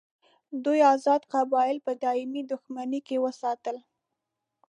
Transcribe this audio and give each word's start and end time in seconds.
دوی 0.63 0.79
آزاد 0.93 1.21
قبایل 1.33 1.77
په 1.85 1.91
دایمي 2.03 2.41
دښمني 2.51 3.01
کې 3.07 3.17
وساتل. 3.25 3.77